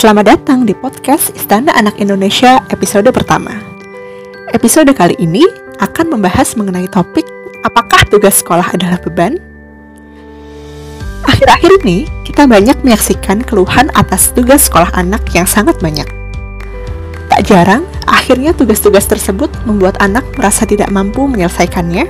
Selamat 0.00 0.32
datang 0.32 0.64
di 0.64 0.72
podcast 0.72 1.28
Istana 1.36 1.76
Anak 1.76 2.00
Indonesia 2.00 2.64
episode 2.72 3.12
pertama. 3.12 3.52
Episode 4.48 4.96
kali 4.96 5.12
ini 5.20 5.44
akan 5.76 6.16
membahas 6.16 6.56
mengenai 6.56 6.88
topik 6.88 7.28
apakah 7.68 8.08
tugas 8.08 8.40
sekolah 8.40 8.72
adalah 8.72 8.96
beban? 8.96 9.36
Akhir-akhir 11.28 11.84
ini, 11.84 12.08
kita 12.24 12.48
banyak 12.48 12.80
menyaksikan 12.80 13.44
keluhan 13.44 13.92
atas 13.92 14.32
tugas 14.32 14.72
sekolah 14.72 14.88
anak 14.96 15.20
yang 15.36 15.44
sangat 15.44 15.76
banyak. 15.84 16.08
Tak 17.28 17.44
jarang, 17.44 17.84
akhirnya 18.08 18.56
tugas-tugas 18.56 19.04
tersebut 19.04 19.52
membuat 19.68 20.00
anak 20.00 20.24
merasa 20.40 20.64
tidak 20.64 20.88
mampu 20.88 21.28
menyelesaikannya, 21.28 22.08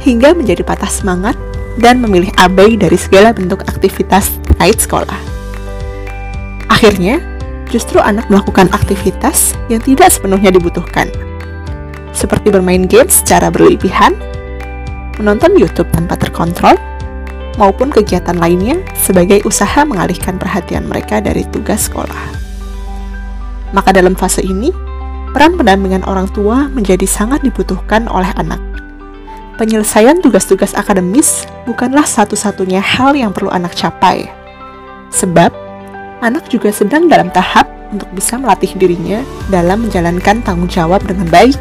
hingga 0.00 0.32
menjadi 0.32 0.64
patah 0.64 0.88
semangat 0.88 1.36
dan 1.84 2.00
memilih 2.00 2.32
abai 2.40 2.80
dari 2.80 2.96
segala 2.96 3.36
bentuk 3.36 3.60
aktivitas 3.68 4.40
terkait 4.48 4.80
sekolah. 4.80 5.39
Akhirnya, 6.70 7.18
justru 7.68 7.98
anak 7.98 8.30
melakukan 8.30 8.70
aktivitas 8.70 9.58
yang 9.66 9.82
tidak 9.82 10.14
sepenuhnya 10.14 10.54
dibutuhkan, 10.54 11.10
seperti 12.14 12.54
bermain 12.54 12.86
game 12.86 13.10
secara 13.10 13.50
berlebihan, 13.50 14.14
menonton 15.18 15.58
YouTube 15.58 15.90
tanpa 15.90 16.14
terkontrol, 16.16 16.78
maupun 17.58 17.92
kegiatan 17.92 18.38
lainnya 18.38 18.80
sebagai 18.96 19.42
usaha 19.44 19.82
mengalihkan 19.84 20.38
perhatian 20.38 20.86
mereka 20.86 21.18
dari 21.20 21.44
tugas 21.50 21.90
sekolah. 21.90 22.38
Maka 23.70 23.92
dalam 23.92 24.16
fase 24.16 24.40
ini, 24.40 24.72
peran 25.36 25.54
pendampingan 25.54 26.02
orang 26.06 26.26
tua 26.32 26.66
menjadi 26.72 27.04
sangat 27.04 27.44
dibutuhkan 27.44 28.08
oleh 28.10 28.30
anak. 28.40 28.58
Penyelesaian 29.60 30.24
tugas-tugas 30.24 30.72
akademis 30.72 31.44
bukanlah 31.68 32.08
satu-satunya 32.08 32.80
hal 32.80 33.12
yang 33.12 33.30
perlu 33.30 33.52
anak 33.52 33.76
capai, 33.76 34.32
sebab 35.12 35.52
anak 36.20 36.48
juga 36.52 36.68
sedang 36.70 37.08
dalam 37.08 37.32
tahap 37.32 37.68
untuk 37.90 38.06
bisa 38.14 38.38
melatih 38.38 38.70
dirinya 38.78 39.24
dalam 39.50 39.84
menjalankan 39.88 40.44
tanggung 40.46 40.70
jawab 40.70 41.02
dengan 41.04 41.26
baik, 41.26 41.56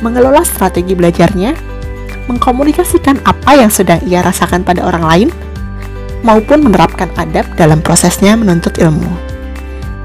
mengelola 0.00 0.40
strategi 0.42 0.96
belajarnya, 0.96 1.52
mengkomunikasikan 2.30 3.20
apa 3.26 3.58
yang 3.58 3.68
sedang 3.68 4.00
ia 4.08 4.24
rasakan 4.24 4.64
pada 4.64 4.82
orang 4.86 5.04
lain, 5.04 5.28
maupun 6.24 6.64
menerapkan 6.64 7.10
adab 7.18 7.44
dalam 7.58 7.82
prosesnya 7.82 8.38
menuntut 8.38 8.78
ilmu. 8.80 9.10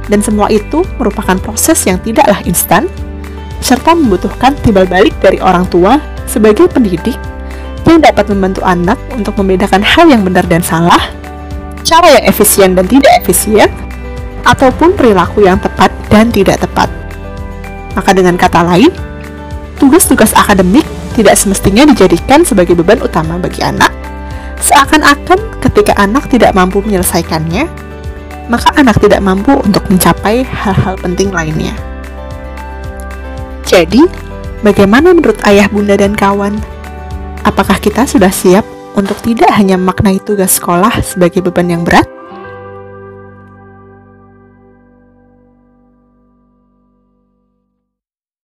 Dan 0.07 0.23
semua 0.23 0.47
itu 0.51 0.83
merupakan 0.97 1.35
proses 1.39 1.79
yang 1.85 1.99
tidaklah 2.01 2.39
instan, 2.47 2.87
serta 3.59 3.93
membutuhkan 3.95 4.55
timbal 4.63 4.87
balik 4.87 5.13
dari 5.19 5.39
orang 5.39 5.67
tua 5.67 5.99
sebagai 6.27 6.67
pendidik 6.67 7.15
yang 7.87 8.03
dapat 8.03 8.27
membantu 8.27 8.61
anak 8.67 8.99
untuk 9.15 9.35
membedakan 9.39 9.79
hal 9.79 10.11
yang 10.11 10.23
benar 10.23 10.43
dan 10.47 10.59
salah, 10.59 10.99
cara 11.87 12.19
yang 12.19 12.27
efisien 12.27 12.75
dan 12.75 12.83
tidak 12.83 13.23
efisien, 13.23 13.71
ataupun 14.43 14.95
perilaku 14.95 15.47
yang 15.47 15.55
tepat 15.59 15.87
dan 16.11 16.27
tidak 16.27 16.59
tepat. 16.59 16.91
Maka 17.95 18.11
dengan 18.11 18.35
kata 18.35 18.67
lain, 18.67 18.91
tugas-tugas 19.79 20.35
akademik 20.35 20.83
tidak 21.15 21.39
semestinya 21.39 21.87
dijadikan 21.87 22.43
sebagai 22.43 22.75
beban 22.75 22.99
utama 22.99 23.39
bagi 23.39 23.63
anak, 23.63 23.89
seakan-akan 24.59 25.63
ketika 25.63 25.95
anak 25.95 26.27
tidak 26.27 26.51
mampu 26.53 26.83
menyelesaikannya, 26.83 27.65
maka 28.51 28.69
anak 28.75 28.99
tidak 28.99 29.23
mampu 29.23 29.55
untuk 29.63 29.83
mencapai 29.87 30.43
hal-hal 30.43 30.99
penting 30.99 31.31
lainnya. 31.31 31.73
Jadi, 33.67 34.07
bagaimana 34.63 35.11
menurut 35.11 35.39
ayah, 35.43 35.67
bunda, 35.67 35.99
dan 35.99 36.15
kawan? 36.15 36.55
Apakah 37.43 37.79
kita 37.83 38.07
sudah 38.07 38.31
siap 38.31 38.63
untuk 38.97 39.21
tidak 39.21 39.53
hanya 39.53 39.77
memaknai 39.77 40.17
tugas 40.17 40.57
sekolah 40.57 41.05
sebagai 41.05 41.45
beban 41.45 41.69
yang 41.69 41.83
berat, 41.85 42.09